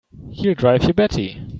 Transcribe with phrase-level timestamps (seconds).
[0.31, 1.39] He'll drive you batty!